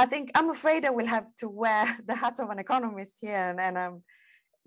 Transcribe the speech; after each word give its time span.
I 0.00 0.06
think 0.06 0.30
I'm 0.34 0.48
afraid 0.48 0.86
I 0.86 0.90
will 0.98 1.06
have 1.06 1.28
to 1.40 1.48
wear 1.50 1.84
the 2.06 2.14
hat 2.14 2.40
of 2.40 2.48
an 2.48 2.58
economist 2.58 3.18
here, 3.20 3.50
and, 3.50 3.60
and 3.60 3.78
I'm 3.78 4.02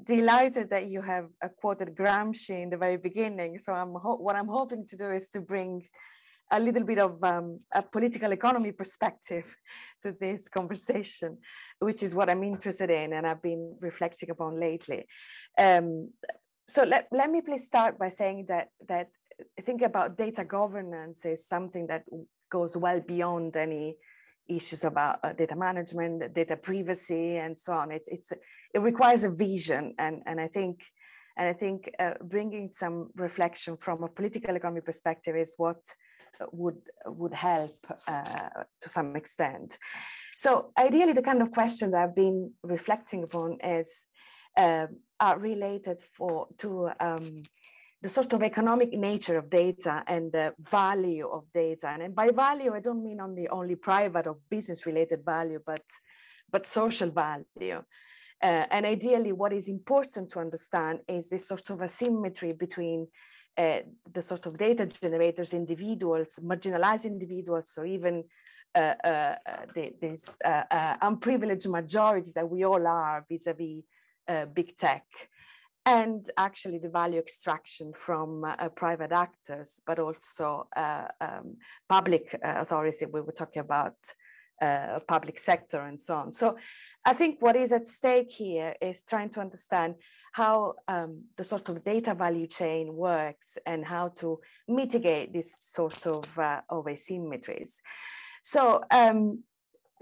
delighted 0.03 0.69
that 0.69 0.85
you 0.89 1.01
have 1.01 1.27
uh, 1.43 1.47
quoted 1.59 1.95
Gramsci 1.95 2.61
in 2.61 2.69
the 2.69 2.77
very 2.77 2.97
beginning. 2.97 3.57
So 3.57 3.73
I'm 3.73 3.93
what 4.25 4.35
I'm 4.35 4.47
hoping 4.47 4.85
to 4.85 4.95
do 4.95 5.09
is 5.09 5.29
to 5.29 5.41
bring 5.41 5.81
a 6.51 6.59
little 6.59 6.83
bit 6.83 6.99
of 6.99 7.23
um, 7.23 7.61
a 7.73 7.81
political 7.81 8.31
economy 8.31 8.71
perspective 8.73 9.55
to 10.03 10.11
this 10.11 10.47
conversation, 10.49 11.39
which 11.79 12.03
is 12.03 12.13
what 12.13 12.29
I'm 12.29 12.43
interested 12.43 12.91
in 12.91 13.13
and 13.13 13.25
I've 13.25 13.41
been 13.41 13.75
reflecting 13.79 14.29
upon 14.29 14.59
lately. 14.59 15.05
Um, 15.57 16.11
so 16.67 16.83
let, 16.83 17.07
let 17.11 17.31
me 17.31 17.41
please 17.41 17.65
start 17.65 17.97
by 17.97 18.09
saying 18.09 18.45
that 18.49 18.67
that 18.87 19.09
think 19.61 19.81
about 19.81 20.15
data 20.15 20.45
governance 20.45 21.25
is 21.25 21.47
something 21.47 21.87
that 21.87 22.03
goes 22.51 22.77
well 22.77 22.99
beyond 22.99 23.55
any 23.55 23.97
issues 24.47 24.83
about 24.83 25.19
uh, 25.23 25.33
data 25.33 25.55
management, 25.55 26.33
data 26.33 26.57
privacy, 26.57 27.37
and 27.37 27.57
so 27.57 27.73
on. 27.73 27.91
It, 27.91 28.03
it's 28.07 28.31
it 28.73 28.79
requires 28.79 29.23
a 29.23 29.31
vision, 29.31 29.95
and 29.97 30.21
and 30.25 30.39
I 30.39 30.47
think 30.47 30.85
and 31.37 31.47
I 31.47 31.53
think 31.53 31.89
uh, 31.99 32.13
bringing 32.23 32.71
some 32.71 33.09
reflection 33.15 33.77
from 33.77 34.03
a 34.03 34.07
political 34.07 34.55
economy 34.55 34.81
perspective 34.81 35.35
is 35.35 35.53
what 35.57 35.81
would 36.51 36.81
would 37.05 37.33
help 37.33 37.85
uh, 38.07 38.63
to 38.81 38.89
some 38.89 39.15
extent. 39.15 39.77
So 40.35 40.71
ideally, 40.77 41.13
the 41.13 41.21
kind 41.21 41.41
of 41.41 41.51
questions 41.51 41.93
I've 41.93 42.15
been 42.15 42.51
reflecting 42.63 43.23
upon 43.23 43.59
is 43.63 44.07
uh, 44.57 44.87
are 45.19 45.39
related 45.39 46.01
for 46.01 46.47
to 46.57 46.91
um, 46.99 47.43
the 48.03 48.09
sort 48.09 48.33
of 48.33 48.43
economic 48.43 48.91
nature 48.91 49.37
of 49.37 49.49
data 49.49 50.03
and 50.07 50.29
the 50.33 50.53
value 50.59 51.25
of 51.25 51.45
data. 51.53 51.87
And 51.87 52.13
by 52.13 52.31
value, 52.31 52.73
I 52.73 52.81
don't 52.81 53.01
mean 53.01 53.21
only 53.21 53.47
only 53.47 53.75
private 53.75 54.27
or 54.27 54.37
business 54.49 54.85
related 54.85 55.23
value, 55.25 55.61
but 55.65 55.85
but 56.51 56.65
social 56.65 57.09
value. 57.09 57.81
Uh, 58.43 58.65
and 58.71 58.85
ideally, 58.85 59.31
what 59.31 59.53
is 59.53 59.69
important 59.69 60.29
to 60.31 60.39
understand 60.39 60.99
is 61.07 61.29
this 61.29 61.47
sort 61.47 61.69
of 61.69 61.81
asymmetry 61.81 62.51
between 62.51 63.07
uh, 63.57 63.79
the 64.11 64.21
sort 64.21 64.45
of 64.47 64.57
data 64.57 64.85
generators, 64.85 65.53
individuals, 65.53 66.39
marginalized 66.43 67.05
individuals, 67.05 67.73
or 67.77 67.85
even 67.85 68.25
uh, 68.75 68.95
uh, 69.03 69.35
uh 69.45 69.65
the, 69.73 69.93
this 70.01 70.39
uh, 70.43 70.97
unprivileged 71.01 71.69
majority 71.69 72.31
that 72.35 72.49
we 72.49 72.65
all 72.65 72.85
are 72.85 73.25
vis-a-vis 73.29 73.83
big 74.53 74.75
tech 74.75 75.05
and 75.85 76.29
actually 76.37 76.77
the 76.77 76.89
value 76.89 77.19
extraction 77.19 77.91
from 77.93 78.43
uh, 78.45 78.69
private 78.69 79.11
actors, 79.11 79.79
but 79.85 79.99
also 79.99 80.67
uh, 80.75 81.07
um, 81.19 81.57
public 81.89 82.33
uh, 82.35 82.55
authorities. 82.57 83.03
We 83.11 83.21
were 83.21 83.33
talking 83.33 83.61
about 83.61 83.95
public 85.07 85.37
sector 85.37 85.81
and 85.81 85.99
so 85.99 86.15
on. 86.15 86.31
So 86.31 86.55
I 87.03 87.13
think 87.13 87.41
what 87.41 87.57
is 87.57 87.73
at 87.73 87.85
stake 87.85 88.31
here 88.31 88.75
is 88.81 89.03
trying 89.03 89.29
to 89.31 89.41
understand 89.41 89.95
how 90.31 90.75
um, 90.87 91.23
the 91.37 91.43
sort 91.43 91.67
of 91.69 91.83
data 91.83 92.15
value 92.15 92.47
chain 92.47 92.93
works 92.93 93.57
and 93.65 93.85
how 93.85 94.07
to 94.07 94.39
mitigate 94.67 95.33
this 95.33 95.53
sort 95.59 96.07
of, 96.07 96.39
uh, 96.39 96.61
of 96.69 96.85
asymmetries. 96.85 97.81
So 98.41 98.83
um, 98.89 99.43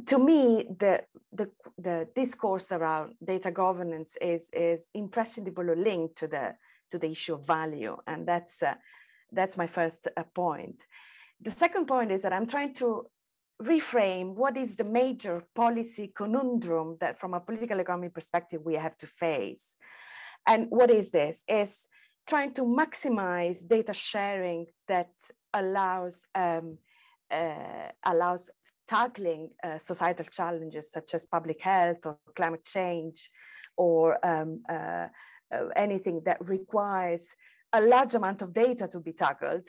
to 0.06 0.18
me, 0.18 0.66
the, 0.80 1.04
the, 1.32 1.50
the 1.78 2.08
discourse 2.16 2.72
around 2.72 3.16
data 3.24 3.52
governance 3.52 4.18
is, 4.22 4.50
is 4.54 4.90
imprescindibly 4.94 5.76
linked 5.76 6.18
to 6.18 6.28
the, 6.28 6.56
to 6.92 6.98
the 6.98 7.10
issue 7.10 7.36
of 7.36 7.46
value. 7.46 7.98
And 8.08 8.28
that's, 8.28 8.64
uh, 8.64 8.76
that's 9.32 9.58
my 9.58 9.68
first 9.68 10.08
uh, 10.16 10.24
point. 10.34 10.86
The 11.42 11.52
second 11.52 11.88
point 11.88 12.12
is 12.12 12.22
that 12.22 12.34
I'm 12.34 12.48
trying 12.48 12.74
to 12.76 13.08
reframe 13.62 14.34
what 14.34 14.58
is 14.58 14.76
the 14.76 14.84
major 14.84 15.44
policy 15.56 16.12
conundrum 16.16 16.98
that 17.00 17.20
from 17.20 17.34
a 17.34 17.40
political 17.40 17.80
economy 17.80 18.10
perspective 18.10 18.62
we 18.64 18.74
have 18.74 18.98
to 18.98 19.08
face. 19.08 19.78
And 20.48 20.68
what 20.70 20.90
is 20.90 21.12
this? 21.12 21.44
Is 21.48 21.88
trying 22.28 22.54
to 22.54 22.64
maximize 22.64 23.68
data 23.68 23.94
sharing 23.94 24.68
that 24.88 25.12
allows 25.54 26.26
um, 26.34 26.78
uh, 27.32 27.90
allows 28.06 28.50
tackling 28.92 29.44
uh, 29.64 29.78
societal 29.78 30.26
challenges 30.26 30.92
such 30.92 31.14
as 31.14 31.26
public 31.36 31.60
health 31.62 32.02
or 32.06 32.18
climate 32.36 32.66
change 32.66 33.30
or 33.78 34.04
um, 34.32 34.50
uh, 34.76 35.08
uh, 35.56 35.68
anything 35.76 36.22
that 36.26 36.40
requires 36.56 37.24
a 37.74 37.82
large 37.82 38.14
amount 38.16 38.42
of 38.42 38.54
data 38.54 38.86
to 38.88 39.00
be 39.00 39.14
tackled. 39.14 39.66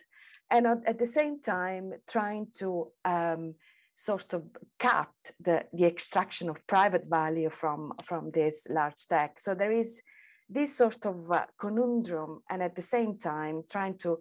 And 0.51 0.67
at 0.67 0.99
the 0.99 1.07
same 1.07 1.41
time, 1.41 1.87
trying 2.15 2.49
to 2.61 2.69
um, 3.05 3.55
sort 3.95 4.35
of 4.35 4.43
cap 4.79 5.13
the, 5.47 5.65
the 5.73 5.87
extraction 5.87 6.49
of 6.51 6.67
private 6.67 7.07
value 7.09 7.51
from, 7.51 7.93
from 8.05 8.31
this 8.33 8.67
large 8.69 9.07
tech. 9.09 9.39
So 9.39 9.55
there 9.55 9.73
is 9.73 10.03
this 10.49 10.77
sort 10.77 11.07
of 11.07 11.31
uh, 11.31 11.47
conundrum, 11.59 12.43
and 12.51 12.63
at 12.63 12.75
the 12.75 12.83
same 12.83 13.19
time, 13.19 13.63
trying 13.71 13.97
to 13.99 14.19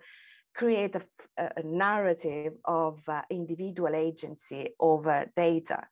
create 0.53 0.95
a, 0.95 1.03
a 1.37 1.63
narrative 1.63 2.53
of 2.65 3.01
uh, 3.07 3.21
individual 3.29 3.95
agency 3.95 4.69
over 4.79 5.31
data. 5.35 5.87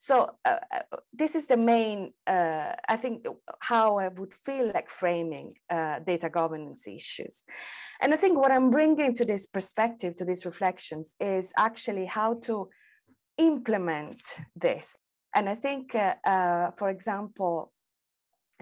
So 0.00 0.30
uh, 0.46 0.56
uh, 0.74 0.96
this 1.12 1.34
is 1.34 1.46
the 1.46 1.58
main, 1.58 2.14
uh, 2.26 2.72
I 2.88 2.96
think, 2.96 3.26
how 3.58 3.98
I 3.98 4.08
would 4.08 4.32
feel 4.46 4.72
like 4.72 4.88
framing 4.88 5.54
uh, 5.68 5.98
data 5.98 6.30
governance 6.30 6.88
issues. 6.88 7.44
And 8.00 8.14
I 8.14 8.16
think 8.16 8.38
what 8.38 8.50
I'm 8.50 8.70
bringing 8.70 9.14
to 9.14 9.26
this 9.26 9.44
perspective, 9.44 10.16
to 10.16 10.24
these 10.24 10.46
reflections, 10.46 11.14
is 11.20 11.52
actually 11.58 12.06
how 12.06 12.34
to 12.44 12.70
implement 13.36 14.22
this. 14.56 14.96
And 15.34 15.50
I 15.50 15.54
think, 15.54 15.94
uh, 15.94 16.70
for 16.78 16.88
example, 16.88 17.70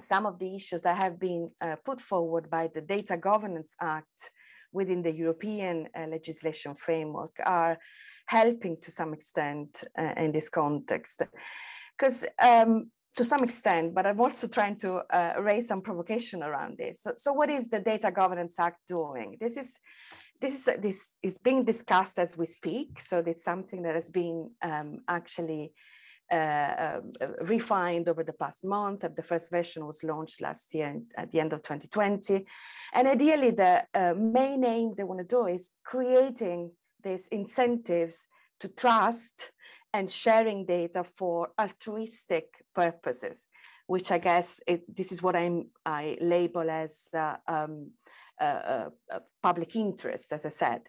some 0.00 0.26
of 0.26 0.40
the 0.40 0.56
issues 0.56 0.82
that 0.82 1.00
have 1.00 1.20
been 1.20 1.50
put 1.84 2.00
forward 2.00 2.50
by 2.50 2.68
the 2.72 2.80
Data 2.80 3.16
Governance 3.16 3.76
Act 3.80 4.30
within 4.72 5.02
the 5.02 5.14
European 5.14 5.88
uh, 5.96 6.06
legislation 6.06 6.74
framework 6.74 7.32
are 7.44 7.78
helping 8.26 8.76
to 8.82 8.90
some 8.90 9.14
extent 9.14 9.84
uh, 9.98 10.14
in 10.16 10.32
this 10.32 10.48
context. 10.48 11.22
Because 11.96 12.26
um, 12.40 12.90
to 13.16 13.24
some 13.24 13.42
extent, 13.42 13.94
but 13.94 14.06
I'm 14.06 14.20
also 14.20 14.46
trying 14.46 14.76
to 14.78 15.02
uh, 15.12 15.34
raise 15.40 15.66
some 15.68 15.82
provocation 15.82 16.42
around 16.42 16.78
this. 16.78 17.02
So, 17.02 17.12
so, 17.16 17.32
what 17.32 17.50
is 17.50 17.68
the 17.68 17.80
Data 17.80 18.12
Governance 18.12 18.58
Act 18.60 18.86
doing? 18.86 19.36
This 19.40 19.56
is 19.56 19.78
this 20.40 20.54
is 20.54 20.68
this 20.80 21.18
is 21.22 21.38
being 21.38 21.64
discussed 21.64 22.18
as 22.18 22.36
we 22.36 22.46
speak. 22.46 23.00
So 23.00 23.18
it's 23.26 23.44
something 23.44 23.82
that 23.82 23.94
has 23.94 24.10
been 24.10 24.50
um, 24.62 25.00
actually 25.08 25.72
uh, 26.30 27.00
um, 27.00 27.12
refined 27.42 28.08
over 28.08 28.22
the 28.22 28.32
past 28.32 28.64
month. 28.64 29.00
The 29.00 29.22
first 29.22 29.50
version 29.50 29.86
was 29.86 30.04
launched 30.04 30.40
last 30.40 30.74
year 30.74 31.00
at 31.16 31.30
the 31.30 31.40
end 31.40 31.52
of 31.52 31.62
2020. 31.62 32.44
And 32.94 33.08
ideally, 33.08 33.50
the 33.50 33.84
uh, 33.94 34.14
main 34.14 34.64
aim 34.64 34.94
they 34.96 35.04
want 35.04 35.20
to 35.20 35.24
do 35.24 35.46
is 35.46 35.70
creating 35.84 36.72
these 37.02 37.28
incentives 37.28 38.26
to 38.60 38.68
trust 38.68 39.52
and 39.92 40.10
sharing 40.10 40.66
data 40.66 41.04
for 41.04 41.48
altruistic 41.58 42.46
purposes, 42.74 43.46
which 43.86 44.10
I 44.10 44.18
guess 44.18 44.60
it, 44.66 44.84
this 44.94 45.12
is 45.12 45.22
what 45.22 45.34
I'm, 45.34 45.68
I 45.86 46.18
label 46.20 46.68
as 46.68 47.08
uh, 47.14 47.36
um, 47.46 47.92
public 49.42 49.74
interest, 49.76 50.32
as 50.32 50.44
I 50.44 50.50
said. 50.50 50.82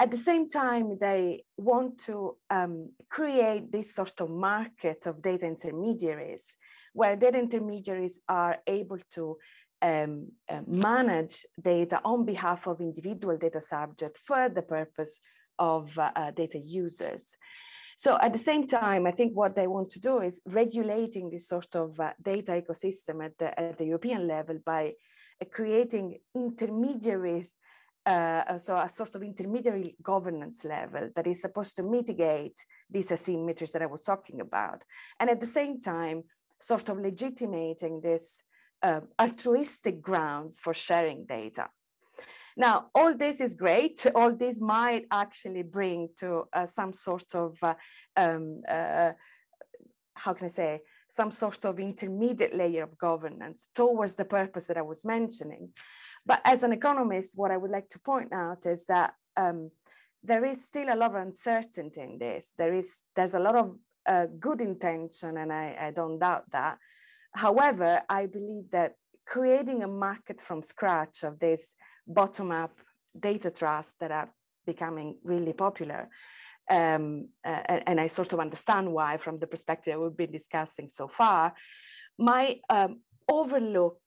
At 0.00 0.12
the 0.12 0.16
same 0.16 0.48
time, 0.48 0.96
they 1.00 1.44
want 1.56 1.98
to 2.06 2.36
um, 2.50 2.92
create 3.08 3.72
this 3.72 3.94
sort 3.94 4.20
of 4.20 4.30
market 4.30 5.06
of 5.06 5.22
data 5.22 5.46
intermediaries 5.46 6.56
where 6.92 7.16
data 7.16 7.38
intermediaries 7.38 8.20
are 8.28 8.58
able 8.66 8.98
to 9.10 9.36
um, 9.82 10.32
uh, 10.48 10.62
manage 10.66 11.46
data 11.60 12.00
on 12.04 12.24
behalf 12.24 12.66
of 12.66 12.80
individual 12.80 13.36
data 13.36 13.60
subjects 13.60 14.20
for 14.24 14.48
the 14.48 14.62
purpose 14.62 15.20
of 15.58 15.98
uh, 15.98 16.10
uh, 16.14 16.30
data 16.30 16.58
users. 16.58 17.36
So 17.96 18.16
at 18.20 18.32
the 18.32 18.38
same 18.38 18.66
time, 18.68 19.06
I 19.06 19.10
think 19.10 19.36
what 19.36 19.56
they 19.56 19.66
want 19.66 19.90
to 19.90 20.00
do 20.00 20.20
is 20.20 20.40
regulating 20.46 21.30
this 21.30 21.48
sort 21.48 21.74
of 21.74 21.98
uh, 21.98 22.12
data 22.22 22.52
ecosystem 22.62 23.24
at 23.24 23.36
the, 23.38 23.58
at 23.58 23.78
the 23.78 23.86
European 23.86 24.28
level 24.28 24.58
by 24.64 24.92
uh, 25.40 25.44
creating 25.52 26.18
intermediaries 26.34 27.56
uh, 28.08 28.58
so 28.58 28.76
a 28.76 28.88
sort 28.88 29.14
of 29.14 29.22
intermediary 29.22 29.94
governance 30.02 30.64
level 30.64 31.10
that 31.14 31.26
is 31.26 31.42
supposed 31.42 31.76
to 31.76 31.82
mitigate 31.82 32.58
these 32.90 33.10
asymmetries 33.10 33.72
that 33.72 33.82
I 33.82 33.86
was 33.86 34.04
talking 34.04 34.40
about. 34.40 34.82
And 35.20 35.28
at 35.28 35.40
the 35.40 35.46
same 35.46 35.78
time, 35.78 36.22
sort 36.58 36.88
of 36.88 36.98
legitimating 36.98 38.00
this 38.00 38.42
uh, 38.82 39.00
altruistic 39.20 40.00
grounds 40.00 40.58
for 40.58 40.72
sharing 40.72 41.26
data. 41.26 41.68
Now, 42.56 42.86
all 42.94 43.14
this 43.14 43.40
is 43.40 43.54
great. 43.54 44.04
All 44.14 44.32
this 44.34 44.60
might 44.60 45.04
actually 45.12 45.62
bring 45.62 46.08
to 46.16 46.44
uh, 46.52 46.66
some 46.66 46.92
sort 46.92 47.34
of, 47.34 47.56
uh, 47.62 47.74
um, 48.16 48.62
uh, 48.68 49.12
how 50.14 50.32
can 50.32 50.46
I 50.46 50.50
say, 50.50 50.80
some 51.08 51.30
sort 51.30 51.64
of 51.64 51.80
intermediate 51.80 52.54
layer 52.54 52.82
of 52.84 52.98
governance 52.98 53.68
towards 53.74 54.14
the 54.14 54.24
purpose 54.24 54.66
that 54.66 54.76
I 54.76 54.82
was 54.82 55.04
mentioning. 55.04 55.70
But 56.24 56.40
as 56.44 56.62
an 56.62 56.72
economist, 56.72 57.32
what 57.36 57.50
I 57.50 57.56
would 57.56 57.70
like 57.70 57.88
to 57.90 57.98
point 57.98 58.32
out 58.32 58.66
is 58.66 58.86
that 58.86 59.14
um, 59.36 59.70
there 60.22 60.44
is 60.44 60.66
still 60.66 60.92
a 60.92 60.96
lot 60.96 61.14
of 61.14 61.22
uncertainty 61.26 62.00
in 62.00 62.18
this. 62.18 62.52
There 62.58 62.74
is 62.74 63.02
there's 63.16 63.34
a 63.34 63.40
lot 63.40 63.56
of 63.56 63.76
a 64.06 64.26
good 64.26 64.60
intention, 64.60 65.36
and 65.36 65.52
I, 65.52 65.76
I 65.80 65.90
don't 65.90 66.18
doubt 66.18 66.44
that. 66.52 66.78
However, 67.32 68.02
I 68.08 68.26
believe 68.26 68.70
that 68.70 68.94
creating 69.26 69.82
a 69.82 69.88
market 69.88 70.40
from 70.40 70.62
scratch 70.62 71.22
of 71.22 71.38
this 71.38 71.76
bottom 72.06 72.50
up 72.50 72.80
data 73.18 73.50
trusts 73.50 73.96
that 74.00 74.10
are 74.10 74.30
becoming 74.72 75.08
really 75.32 75.54
popular. 75.66 76.02
Um, 76.78 77.28
uh, 77.50 77.62
and, 77.86 77.98
I 78.04 78.08
sort 78.08 78.32
of 78.34 78.40
understand 78.46 78.86
why, 78.96 79.10
from 79.24 79.36
the 79.38 79.50
perspective 79.54 79.98
we've 79.98 80.22
been 80.24 80.38
discussing 80.40 80.88
so 81.00 81.06
far, 81.20 81.44
my 82.30 82.44
um, 82.76 82.92
overlook 83.38 84.00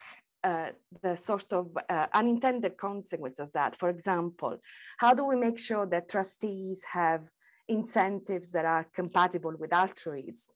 uh, 0.44 0.70
the 1.04 1.16
sort 1.30 1.50
of 1.60 1.66
uh, 1.96 2.08
unintended 2.22 2.74
consequences 2.88 3.50
that, 3.60 3.72
for 3.82 3.90
example, 3.96 4.54
how 5.04 5.12
do 5.18 5.24
we 5.32 5.36
make 5.36 5.60
sure 5.70 5.86
that 5.94 6.14
trustees 6.16 6.80
have 7.00 7.22
incentives 7.68 8.48
that 8.52 8.66
are 8.76 8.86
compatible 9.00 9.56
with 9.62 9.72
altruism? 9.84 10.54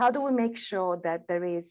How 0.00 0.08
do 0.10 0.20
we 0.26 0.32
make 0.42 0.56
sure 0.70 0.94
that 1.08 1.20
there 1.30 1.46
is 1.58 1.66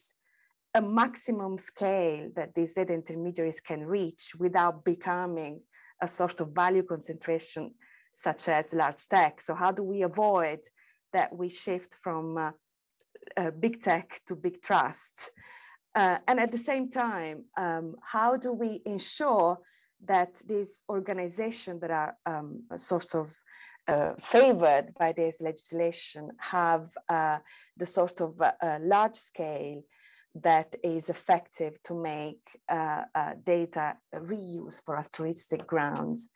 a 0.80 0.82
maximum 1.02 1.58
scale 1.58 2.22
that 2.38 2.54
these 2.54 2.76
intermediaries 2.76 3.60
can 3.60 3.80
reach 3.98 4.24
without 4.44 4.84
becoming 4.92 5.54
a 6.00 6.08
sort 6.08 6.40
of 6.40 6.54
value 6.54 6.82
concentration 6.82 7.72
such 8.12 8.48
as 8.48 8.74
large 8.74 9.06
tech. 9.08 9.40
So 9.40 9.54
how 9.54 9.72
do 9.72 9.82
we 9.82 10.02
avoid 10.02 10.60
that 11.12 11.34
we 11.34 11.48
shift 11.48 11.94
from 11.94 12.36
uh, 12.38 12.50
uh, 13.36 13.50
big 13.50 13.80
tech 13.80 14.20
to 14.26 14.36
big 14.36 14.62
trust? 14.62 15.30
Uh, 15.94 16.18
and 16.28 16.40
at 16.40 16.52
the 16.52 16.58
same 16.58 16.88
time, 16.88 17.44
um, 17.56 17.94
how 18.02 18.36
do 18.36 18.52
we 18.52 18.82
ensure 18.84 19.58
that 20.04 20.42
these 20.46 20.82
organizations 20.88 21.80
that 21.80 21.90
are 21.90 22.16
um, 22.26 22.62
sort 22.76 23.14
of 23.14 23.34
uh, 23.88 24.14
favored 24.20 24.92
by 24.98 25.12
this 25.12 25.40
legislation 25.40 26.30
have 26.38 26.88
uh, 27.08 27.38
the 27.76 27.86
sort 27.86 28.20
of 28.20 28.40
uh, 28.40 28.78
large 28.80 29.16
scale 29.16 29.82
that 30.42 30.74
is 30.82 31.08
effective 31.08 31.82
to 31.84 31.94
make 31.94 32.40
uh, 32.68 33.02
uh, 33.14 33.34
data 33.44 33.96
reuse 34.14 34.82
for 34.84 34.96
altruistic 34.96 35.66
grounds 35.66 36.30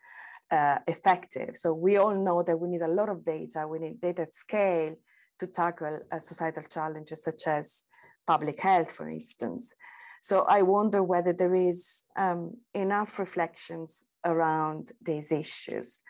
uh, 0.51 0.79
effective. 0.87 1.55
So 1.55 1.73
we 1.73 1.97
all 1.97 2.15
know 2.15 2.43
that 2.43 2.59
we 2.59 2.69
need 2.69 2.81
a 2.81 2.87
lot 2.87 3.09
of 3.09 3.23
data. 3.23 3.67
We 3.67 3.79
need 3.79 4.01
data 4.01 4.23
at 4.23 4.35
scale 4.35 4.95
to 5.39 5.47
tackle 5.47 5.99
uh, 6.11 6.19
societal 6.19 6.63
challenges 6.63 7.23
such 7.23 7.47
as 7.47 7.85
public 8.27 8.59
health, 8.59 8.91
for 8.91 9.09
instance. 9.09 9.73
So 10.21 10.45
I 10.47 10.61
wonder 10.61 11.01
whether 11.01 11.33
there 11.33 11.55
is 11.55 12.03
um, 12.15 12.57
enough 12.73 13.17
reflections 13.17 14.05
around 14.23 14.91
these 15.01 15.31
issues. 15.31 16.03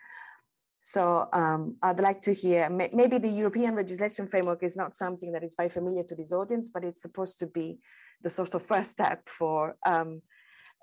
So 0.82 1.28
um, 1.32 1.76
I'd 1.80 2.00
like 2.00 2.20
to 2.22 2.34
hear, 2.34 2.68
maybe 2.68 3.18
the 3.18 3.28
European 3.28 3.76
legislation 3.76 4.26
framework 4.26 4.64
is 4.64 4.76
not 4.76 4.96
something 4.96 5.30
that 5.32 5.44
is 5.44 5.54
very 5.56 5.68
familiar 5.68 6.02
to 6.02 6.16
this 6.16 6.32
audience, 6.32 6.68
but 6.74 6.84
it's 6.84 7.00
supposed 7.00 7.38
to 7.38 7.46
be 7.46 7.78
the 8.20 8.28
sort 8.28 8.54
of 8.56 8.62
first 8.62 8.90
step 8.90 9.28
for 9.28 9.76
um, 9.86 10.22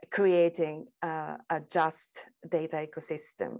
creating 0.10 0.88
uh, 1.04 1.36
a 1.50 1.60
just 1.70 2.26
data 2.48 2.88
ecosystem. 2.88 3.58